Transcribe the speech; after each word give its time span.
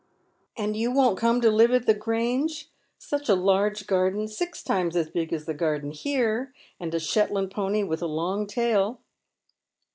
"And 0.57 0.75
you 0.75 0.89
won't 0.91 1.19
come 1.19 1.41
to 1.41 1.51
live 1.51 1.69
at 1.69 1.85
the 1.85 1.93
Grange? 1.93 2.71
Such 2.97 3.29
a 3.29 3.35
large 3.35 3.85
garden, 3.85 4.27
six 4.27 4.63
times 4.63 4.95
as 4.95 5.11
big 5.11 5.31
as 5.31 5.45
the 5.45 5.53
garden 5.53 5.91
here, 5.91 6.55
and 6.79 6.91
a 6.95 6.99
Shetland 6.99 7.51
pony 7.51 7.83
with 7.83 8.01
a 8.01 8.07
long 8.07 8.47
tail.'' 8.47 8.99